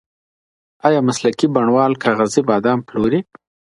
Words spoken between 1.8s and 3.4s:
کاغذي بادام پلوري؟